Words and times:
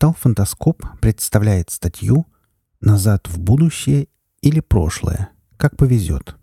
Портал 0.00 0.16
«Фантаскоп» 0.18 0.82
представляет 1.02 1.68
статью 1.68 2.26
«Назад 2.80 3.28
в 3.28 3.38
будущее 3.38 4.08
или 4.40 4.60
прошлое. 4.60 5.28
Как 5.58 5.76
повезет». 5.76 6.36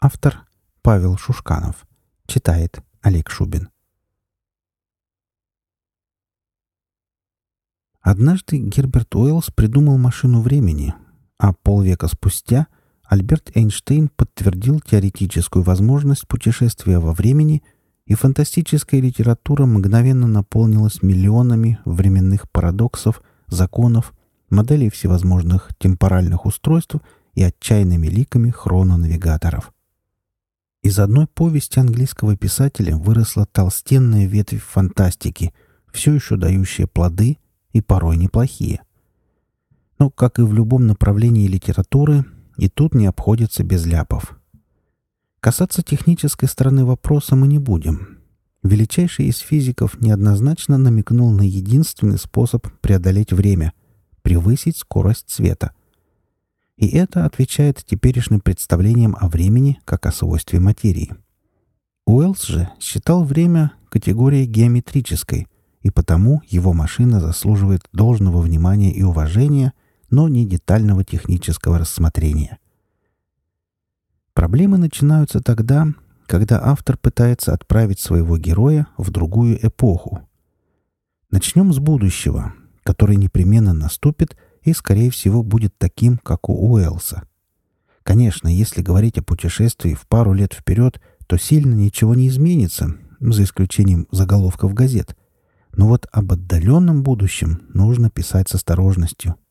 Автор 0.00 0.46
Павел 0.80 1.18
Шушканов. 1.18 1.84
Читает 2.26 2.78
Олег 3.02 3.28
Шубин. 3.28 3.68
Однажды 8.00 8.56
Герберт 8.56 9.14
Уэллс 9.14 9.50
придумал 9.54 9.98
машину 9.98 10.40
времени, 10.40 10.94
а 11.36 11.52
полвека 11.52 12.08
спустя 12.08 12.68
Альберт 13.02 13.54
Эйнштейн 13.54 14.08
подтвердил 14.08 14.80
теоретическую 14.80 15.62
возможность 15.62 16.26
путешествия 16.26 16.98
во 16.98 17.12
времени– 17.12 17.62
и 18.06 18.14
фантастическая 18.14 19.00
литература 19.00 19.64
мгновенно 19.64 20.26
наполнилась 20.26 21.02
миллионами 21.02 21.78
временных 21.84 22.50
парадоксов, 22.50 23.22
законов, 23.46 24.12
моделей 24.50 24.90
всевозможных 24.90 25.70
темпоральных 25.78 26.44
устройств 26.44 26.96
и 27.34 27.42
отчаянными 27.42 28.06
ликами 28.06 28.50
хрононавигаторов. 28.50 29.72
Из 30.82 30.98
одной 30.98 31.26
повести 31.26 31.78
английского 31.80 32.36
писателя 32.36 32.96
выросла 32.96 33.46
толстенная 33.46 34.26
ветвь 34.26 34.62
фантастики, 34.62 35.54
все 35.90 36.12
еще 36.12 36.36
дающая 36.36 36.86
плоды 36.86 37.38
и 37.72 37.80
порой 37.80 38.18
неплохие. 38.18 38.82
Но, 39.98 40.10
как 40.10 40.38
и 40.38 40.42
в 40.42 40.52
любом 40.52 40.86
направлении 40.86 41.46
литературы, 41.46 42.26
и 42.58 42.68
тут 42.68 42.94
не 42.94 43.06
обходится 43.06 43.64
без 43.64 43.86
ляпов– 43.86 44.38
Касаться 45.44 45.82
технической 45.82 46.48
стороны 46.48 46.86
вопроса 46.86 47.36
мы 47.36 47.46
не 47.46 47.58
будем. 47.58 48.20
Величайший 48.62 49.26
из 49.26 49.40
физиков 49.40 50.00
неоднозначно 50.00 50.78
намекнул 50.78 51.30
на 51.32 51.42
единственный 51.42 52.16
способ 52.16 52.66
преодолеть 52.80 53.30
время— 53.30 53.74
превысить 54.22 54.78
скорость 54.78 55.28
света. 55.28 55.72
И 56.78 56.88
это 56.88 57.26
отвечает 57.26 57.84
теперешним 57.84 58.40
представлениям 58.40 59.18
о 59.20 59.28
времени 59.28 59.78
как 59.84 60.06
о 60.06 60.12
свойстве 60.12 60.60
материи. 60.60 61.12
Уэллс 62.06 62.46
же 62.46 62.70
считал 62.80 63.22
время 63.22 63.72
категорией 63.90 64.46
геометрической, 64.46 65.46
и 65.82 65.90
потому 65.90 66.40
его 66.48 66.72
машина 66.72 67.20
заслуживает 67.20 67.82
должного 67.92 68.40
внимания 68.40 68.94
и 68.94 69.02
уважения, 69.02 69.74
но 70.08 70.26
не 70.26 70.46
детального 70.46 71.04
технического 71.04 71.78
рассмотрения. 71.78 72.60
Проблемы 74.34 74.78
начинаются 74.78 75.40
тогда, 75.40 75.86
когда 76.26 76.60
автор 76.60 76.98
пытается 76.98 77.54
отправить 77.54 78.00
своего 78.00 78.36
героя 78.36 78.88
в 78.98 79.10
другую 79.10 79.64
эпоху. 79.64 80.28
Начнем 81.30 81.72
с 81.72 81.78
будущего, 81.78 82.52
который 82.82 83.14
непременно 83.14 83.72
наступит 83.72 84.36
и, 84.62 84.72
скорее 84.72 85.10
всего, 85.10 85.44
будет 85.44 85.78
таким, 85.78 86.18
как 86.18 86.48
у 86.48 86.72
Уэллса. 86.72 87.22
Конечно, 88.02 88.48
если 88.48 88.82
говорить 88.82 89.18
о 89.18 89.22
путешествии 89.22 89.94
в 89.94 90.06
пару 90.08 90.32
лет 90.32 90.52
вперед, 90.52 91.00
то 91.28 91.38
сильно 91.38 91.74
ничего 91.74 92.16
не 92.16 92.28
изменится, 92.28 92.96
за 93.20 93.44
исключением 93.44 94.08
заголовков 94.10 94.74
газет. 94.74 95.16
Но 95.76 95.86
вот 95.86 96.06
об 96.10 96.32
отдаленном 96.32 97.04
будущем 97.04 97.62
нужно 97.72 98.10
писать 98.10 98.48
с 98.48 98.56
осторожностью– 98.56 99.36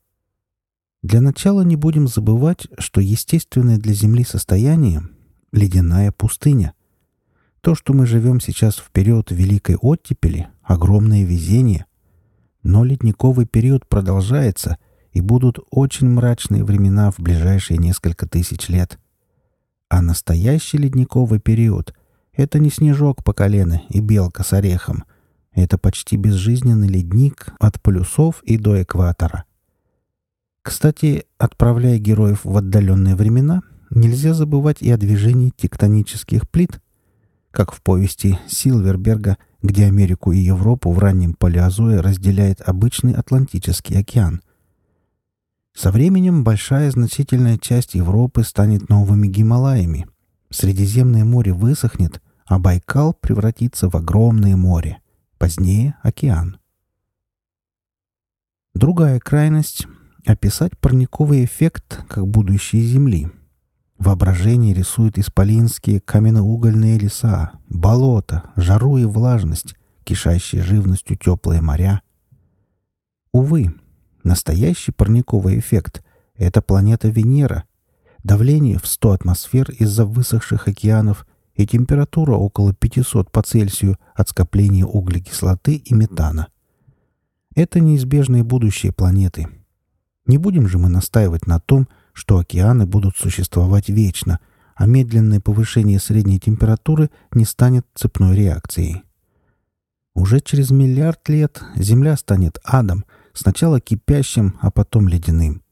для 1.03 1.19
начала 1.19 1.61
не 1.61 1.75
будем 1.75 2.07
забывать, 2.07 2.67
что 2.79 3.01
естественное 3.01 3.77
для 3.77 3.93
Земли 3.93 4.23
состояние— 4.23 5.03
ледяная 5.51 6.13
пустыня. 6.13 6.73
То, 7.59 7.75
что 7.75 7.93
мы 7.93 8.07
живем 8.07 8.39
сейчас 8.39 8.77
в 8.77 8.89
период 8.89 9.29
Великой 9.29 9.75
Оттепели— 9.75 10.47
огромное 10.63 11.25
везение. 11.25 11.85
Но 12.63 12.85
ледниковый 12.85 13.45
период 13.45 13.85
продолжается, 13.85 14.77
и 15.11 15.19
будут 15.19 15.59
очень 15.69 16.09
мрачные 16.09 16.63
времена 16.63 17.11
в 17.11 17.19
ближайшие 17.19 17.77
несколько 17.77 18.25
тысяч 18.25 18.69
лет. 18.69 18.97
А 19.89 20.01
настоящий 20.01 20.78
ледниковый 20.78 21.39
период— 21.39 21.94
это 22.33 22.59
не 22.59 22.69
снежок 22.69 23.25
по 23.25 23.33
колено 23.33 23.81
и 23.89 23.99
белка 23.99 24.44
с 24.44 24.53
орехом. 24.53 25.03
Это 25.51 25.78
почти 25.78 26.16
безжизненный 26.16 26.88
ледник 26.88 27.53
от 27.59 27.81
полюсов 27.81 28.41
и 28.44 28.57
до 28.57 28.81
экватора— 28.81 29.44
кстати, 30.63 31.25
отправляя 31.38 32.00
героев 32.00 32.46
в 32.46 32.56
отдаленные 32.56 33.16
времена, 33.16 33.62
нельзя 33.90 34.34
забывать 34.34 34.81
и 34.81 34.90
о 34.90 34.97
движении 34.97 35.51
тектонических 35.56 36.50
плит, 36.50 36.81
как 37.51 37.74
в 37.74 37.81
повести 37.81 38.40
Силверберга, 38.47 39.38
где 39.62 39.85
Америку 39.85 40.31
и 40.31 40.40
Европу 40.40 40.91
в 40.91 41.00
раннем 41.00 41.34
палеозое 41.34 42.02
разделяет 42.02 42.62
обычный 42.62 43.13
Атлантический 43.13 44.00
океан. 44.00 44.41
Со 45.75 45.91
временем 45.91 46.46
большая 46.46 46.90
значительная 46.91 47.57
часть 47.57 47.94
Европы 47.96 48.44
станет 48.44 48.90
новыми 48.90 49.28
Гималаями. 49.28 50.07
Средиземное 50.50 51.25
море 51.25 51.52
высохнет, 51.52 52.22
а 52.46 52.57
Байкал 52.57 53.13
превратится 53.13 53.90
в 53.90 53.96
огромное 53.96 54.56
море. 54.56 55.00
Позднее— 55.38 55.96
океан. 56.03 56.57
Другая 58.73 59.19
крайность 59.19 59.88
описать 60.25 60.78
парниковый 60.78 61.44
эффект 61.45 62.06
как 62.07 62.28
будущее 62.28 62.84
Земли. 62.84 63.29
Воображение 63.97 64.73
рисует 64.73 65.17
исполинские 65.17 66.00
каменноугольные 66.00 66.97
леса, 66.97 67.53
болота, 67.69 68.44
жару 68.56 68.97
и 68.97 69.06
влажность, 69.06 69.75
кишащие 70.03 70.61
живностью 70.61 71.17
теплые 71.17 71.61
моря. 71.61 72.01
Увы, 73.31 73.73
настоящий 74.23 74.91
парниковый 74.91 75.59
эффект— 75.59 76.03
это 76.35 76.61
планета 76.61 77.09
Венера. 77.09 77.63
Давление 78.23 78.79
в 78.79 78.88
100 78.88 79.11
атмосфер 79.11 79.72
из-за 79.72 80.05
высохших 80.05 80.67
океанов 80.67 81.25
и 81.55 81.67
температура 81.67 82.35
около 82.35 82.73
500 82.73 83.31
по 83.31 83.41
Цельсию 83.41 83.97
от 84.16 84.29
скопления 84.29 84.85
углекислоты 84.85 85.75
и 85.75 85.94
метана. 85.94 86.47
Это 87.55 87.79
неизбежное 87.79 88.44
будущее 88.44 88.91
планеты— 88.91 89.47
не 90.25 90.38
будем 90.38 90.67
же 90.67 90.78
мы 90.78 90.89
настаивать 90.89 91.47
на 91.47 91.59
том, 91.59 91.88
что 92.13 92.38
океаны 92.38 92.85
будут 92.85 93.17
существовать 93.17 93.89
вечно, 93.89 94.39
а 94.75 94.85
медленное 94.85 95.39
повышение 95.39 96.00
средней 96.00 96.39
температуры 96.39 97.09
не 97.31 97.45
станет 97.45 97.85
цепной 97.94 98.35
реакцией. 98.35 99.03
Уже 100.16 100.39
через 100.39 100.72
миллиард 100.72 101.28
лет 101.29 101.61
Земля 101.75 102.16
станет 102.17 102.59
адом, 102.63 103.03
сначала 103.34 103.79
кипящим, 103.79 104.57
а 104.61 104.72
потом 104.72 105.07
ледяным. 105.07 105.63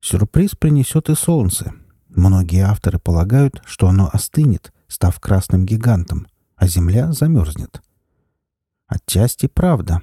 Сюрприз 0.00 0.54
принесет 0.54 1.08
и 1.08 1.14
Солнце. 1.14 1.72
Многие 2.08 2.60
авторы 2.60 2.98
полагают, 2.98 3.62
что 3.64 3.88
оно 3.88 4.10
остынет, 4.12 4.72
став 4.86 5.18
красным 5.18 5.64
гигантом, 5.64 6.26
а 6.56 6.66
Земля 6.66 7.12
замерзнет. 7.12 7.82
Отчасти 8.86 9.46
правда. 9.46 10.02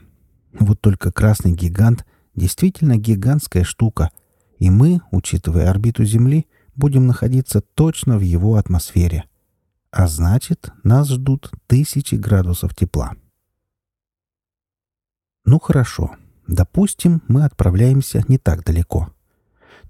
Вот 0.60 0.82
только 0.82 1.12
красный 1.12 1.54
гигант 1.54 2.06
действительно 2.36 2.98
гигантская 2.98 3.64
штука, 3.64 4.12
и 4.58 4.70
мы, 4.70 5.02
учитывая 5.12 5.70
орбиту 5.70 6.04
Земли, 6.06 6.48
будем 6.76 7.08
находиться 7.08 7.62
точно 7.62 8.18
в 8.18 8.22
его 8.22 8.56
атмосфере. 8.56 9.26
А 9.92 10.08
значит, 10.08 10.72
нас 10.84 11.10
ждут 11.10 11.52
тысячи 11.68 12.16
градусов 12.16 12.76
тепла. 12.76 13.14
Ну 15.44 15.60
хорошо, 15.60 16.16
допустим, 16.48 17.22
мы 17.28 17.44
отправляемся 17.44 18.24
не 18.28 18.38
так 18.38 18.64
далеко. 18.64 19.14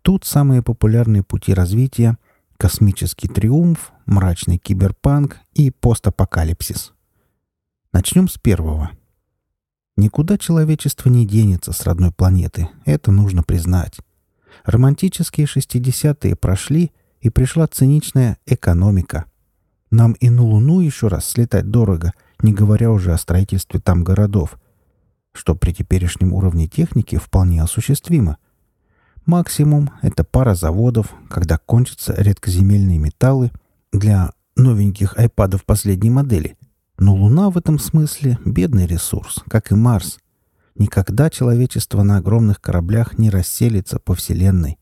Тут 0.02 0.26
самые 0.26 0.64
популярные 0.64 1.24
пути 1.24 1.54
развития— 1.54 2.18
космический 2.58 3.28
триумф, 3.28 3.92
мрачный 4.06 4.58
киберпанк 4.58 5.40
и 5.54 5.72
постапокалипсис. 5.72 6.94
Начнем 7.92 8.28
с 8.28 8.38
первого— 8.38 8.92
Никуда 10.02 10.40
человечество 10.40 11.10
не 11.10 11.28
денется 11.28 11.74
с 11.74 11.84
родной 11.84 12.12
планеты, 12.12 12.70
это 12.86 13.12
нужно 13.12 13.44
признать. 13.44 14.00
Романтические 14.66 15.46
шестидесятые 15.46 16.36
прошли, 16.36 16.92
и 17.20 17.30
пришла 17.30 17.68
циничная 17.68 18.40
экономика. 18.48 19.26
Нам 19.92 20.14
и 20.14 20.32
на 20.32 20.42
Луну 20.42 20.80
еще 20.80 21.08
раз 21.08 21.26
слетать 21.26 21.70
дорого, 21.70 22.14
не 22.42 22.52
говоря 22.52 22.90
уже 22.90 23.14
о 23.14 23.18
строительстве 23.20 23.80
там 23.80 24.04
городов, 24.04 24.60
что 25.34 25.54
при 25.54 25.72
теперешнем 25.72 26.34
уровне 26.34 26.68
техники 26.68 27.18
вполне 27.18 27.62
осуществимо. 27.62 28.38
Максимум— 29.28 29.92
это 30.02 30.24
пара 30.24 30.56
заводов, 30.56 31.14
когда 31.30 31.60
кончатся 31.60 32.16
редкоземельные 32.18 32.98
металлы 32.98 33.52
для 33.94 34.32
новеньких 34.56 35.16
айпадов 35.20 35.64
последней 35.64 36.10
модели— 36.10 36.58
Луна 37.32 37.50
в 37.50 37.58
этом 37.58 37.80
смысле— 37.80 38.38
бедный 38.46 38.86
ресурс, 38.86 39.40
как 39.48 39.72
и 39.72 39.76
Марс. 39.76 40.20
Никогда 40.76 41.30
человечество 41.30 42.04
на 42.04 42.18
огромных 42.18 42.60
кораблях 42.60 43.18
не 43.18 43.30
расселится 43.30 44.00
по 44.00 44.16
Вселенной. 44.16 44.78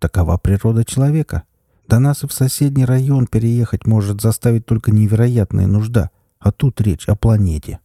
Такова 0.00 0.36
природа 0.36 0.84
человека. 0.84 1.44
До 1.86 2.00
нас 2.00 2.24
и 2.24 2.26
в 2.26 2.32
соседний 2.32 2.84
район 2.84 3.28
переехать 3.28 3.86
может 3.86 4.20
заставить 4.20 4.66
только 4.66 4.90
невероятная 4.90 5.68
нужда, 5.68 6.10
а 6.40 6.50
тут 6.50 6.80
речь 6.80 7.08
о 7.08 7.14
планете. 7.14 7.78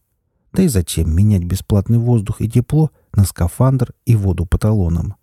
Да 0.51 0.63
и 0.63 0.67
зачем 0.67 1.15
менять 1.15 1.43
бесплатный 1.43 1.99
воздух 1.99 2.41
и 2.41 2.49
тепло 2.49 2.89
на 3.13 3.23
скафандр 3.23 3.93
и 4.07 4.15
воду 4.15 4.47
по 4.47 4.57
талонам. 4.57 5.13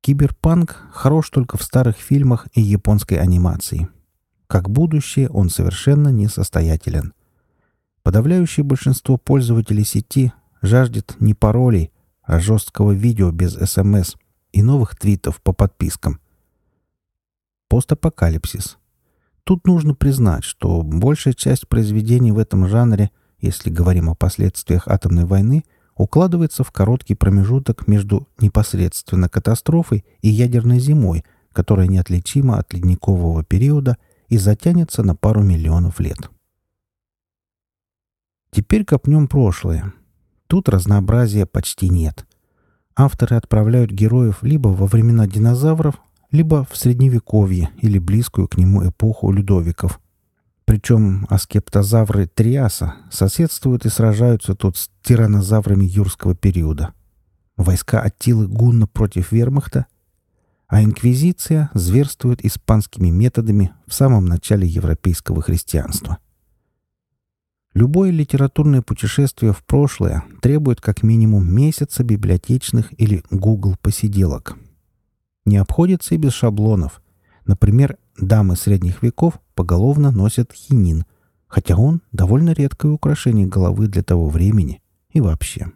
Киберпанк 0.00 0.76
хорош 0.90 1.30
только 1.30 1.56
в 1.56 1.62
старых 1.62 1.98
фильмах 1.98 2.48
и 2.52 2.60
японской 2.60 3.14
анимации. 3.14 3.88
Как 4.52 4.68
будущее 4.68 5.30
он 5.30 5.48
совершенно 5.48 6.08
несостоятелен. 6.08 7.14
Подавляющее 8.02 8.62
большинство 8.62 9.16
пользователей 9.16 9.82
сети 9.82 10.34
жаждет 10.60 11.16
не 11.20 11.32
паролей, 11.32 11.90
а 12.22 12.38
жесткого 12.38 12.92
видео 12.92 13.30
без 13.30 13.54
СМС 13.54 14.16
и 14.52 14.62
новых 14.62 14.94
твитов 14.94 15.40
по 15.40 15.54
подпискам. 15.54 16.20
Постапокалипсис. 17.70 18.76
Тут 19.44 19.66
нужно 19.66 19.94
признать, 19.94 20.44
что 20.44 20.82
большая 20.82 21.32
часть 21.32 21.66
произведений 21.66 22.30
в 22.30 22.38
этом 22.38 22.68
жанре, 22.68 23.10
если 23.40 23.70
говорим 23.70 24.10
о 24.10 24.14
последствиях 24.14 24.86
атомной 24.86 25.24
войны, 25.24 25.64
укладывается 25.96 26.62
в 26.62 26.70
короткий 26.72 27.14
промежуток 27.14 27.88
между 27.88 28.28
непосредственно 28.38 29.30
катастрофой 29.30 30.04
и 30.20 30.28
ядерной 30.28 30.78
зимой, 30.78 31.24
которая 31.54 31.86
неотличима 31.86 32.58
от 32.58 32.74
ледникового 32.74 33.44
периода 33.44 33.96
и 34.32 34.38
затянется 34.38 35.02
на 35.02 35.14
пару 35.14 35.42
миллионов 35.42 36.00
лет. 36.00 36.30
Теперь 38.50 38.84
копнем 38.84 39.28
прошлое. 39.28 39.92
Тут 40.46 40.68
разнообразия 40.68 41.44
почти 41.44 41.90
нет. 41.90 42.26
Авторы 42.96 43.36
отправляют 43.36 43.90
героев 43.90 44.42
либо 44.42 44.68
во 44.68 44.86
времена 44.86 45.26
динозавров, 45.26 45.96
либо 46.30 46.66
в 46.70 46.76
Средневековье 46.78 47.70
или 47.82 47.98
близкую 47.98 48.48
к 48.48 48.56
нему 48.56 48.88
эпоху 48.88 49.30
Людовиков– 49.30 50.00
причем 50.64 51.26
аскептозавры 51.28 52.26
Триаса 52.26 52.94
соседствуют 53.10 53.84
и 53.84 53.90
сражаются 53.90 54.54
тут 54.54 54.78
с 54.78 54.90
тиранозаврами 55.02 55.84
юрского 55.84 56.34
периода. 56.34 56.94
Войска 57.58 58.00
Аттилы 58.00 58.46
Гунна 58.46 58.86
против 58.86 59.32
вермахта, 59.32 59.84
а 60.72 60.82
инквизиция 60.82 61.70
зверствует 61.74 62.42
испанскими 62.42 63.10
методами 63.10 63.74
в 63.86 63.92
самом 63.92 64.24
начале 64.24 64.66
европейского 64.66 65.42
христианства. 65.42 66.16
Любое 67.74 68.10
литературное 68.10 68.80
путешествие 68.80 69.52
в 69.52 69.62
прошлое 69.64 70.24
требует 70.40 70.80
как 70.80 71.02
минимум 71.02 71.46
месяца 71.46 72.02
библиотечных 72.04 72.98
или 72.98 73.22
Google 73.30 73.76
посиделок. 73.82 74.56
Не 75.44 75.58
обходится 75.58 76.14
и 76.14 76.18
без 76.18 76.32
шаблонов. 76.32 77.02
Например, 77.44 77.98
дамы 78.16 78.56
средних 78.56 79.02
веков 79.02 79.42
поголовно 79.54 80.10
носят 80.10 80.54
хинин, 80.54 81.04
хотя 81.48 81.76
он 81.76 82.00
довольно 82.12 82.54
редкое 82.54 82.92
украшение 82.92 83.46
головы 83.46 83.88
для 83.88 84.02
того 84.02 84.30
времени 84.30 84.80
и 85.10 85.20
вообще. 85.20 85.70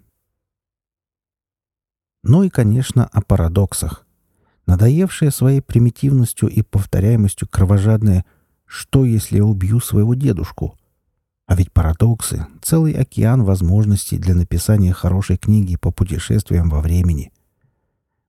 Ну 2.22 2.44
и, 2.44 2.48
конечно, 2.48 3.04
о 3.04 3.20
парадоксах. 3.20 4.06
Надоевшая 4.67 5.31
своей 5.31 5.61
примитивностью 5.61 6.49
и 6.49 6.63
повторяемостью 6.63 7.49
кровожадная 7.49 8.25
«что, 8.65 9.05
если 9.05 9.37
я 9.37 9.45
убью 9.45 9.81
своего 9.81 10.15
дедушку?» 10.15 10.77
А 11.47 11.55
ведь 11.55 11.73
парадоксы— 11.73 12.47
целый 12.63 12.93
океан 12.93 13.45
возможностей 13.45 14.19
для 14.19 14.35
написания 14.35 14.93
хорошей 14.93 15.37
книги 15.37 15.77
по 15.77 15.93
путешествиям 15.93 16.69
во 16.69 16.81
времени. 16.81 17.33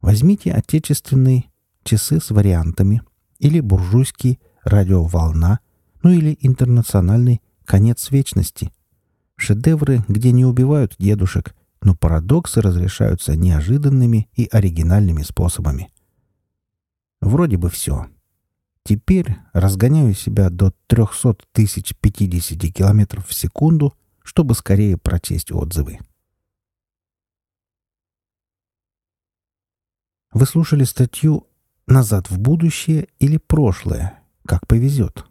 Возьмите 0.01 0.51
отечественные 0.51 1.45
часы 1.83 2.19
с 2.19 2.29
вариантами 2.29 3.01
или 3.39 3.59
буржуйский 3.59 4.39
радиоволна, 4.63 5.59
ну 6.03 6.11
или 6.11 6.37
интернациональный 6.41 7.41
«Конец 7.65 8.11
вечности». 8.11 8.71
Шедевры, 9.35 10.03
где 10.07 10.31
не 10.31 10.45
убивают 10.45 10.95
дедушек, 10.99 11.55
но 11.81 11.95
парадоксы 11.95 12.61
разрешаются 12.61 13.35
неожиданными 13.35 14.29
и 14.35 14.47
оригинальными 14.51 15.23
способами. 15.23 15.89
Вроде 17.21 17.57
бы 17.57 17.69
все. 17.69 18.07
Теперь 18.83 19.35
разгоняю 19.53 20.13
себя 20.13 20.49
до 20.49 20.73
300 20.87 21.37
тысяч 21.51 21.93
50 21.95 22.73
километров 22.73 23.27
в 23.27 23.33
секунду, 23.33 23.95
чтобы 24.23 24.55
скорее 24.55 24.97
прочесть 24.97 25.51
отзывы. 25.51 25.99
Вы 30.31 30.45
слушали 30.45 30.83
статью 30.83 31.47
«Назад 31.87 32.29
в 32.29 32.37
будущее» 32.37 33.07
или 33.19 33.37
«Прошлое» 33.37 34.21
Как 34.47 34.65
повезет. 34.65 35.25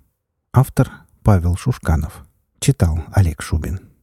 Автор 0.52 0.92
Павел 1.22 1.56
Шушканов. 1.56 2.26
Читал 2.60 2.98
Олег 3.14 3.40
Шубин. 3.40 3.95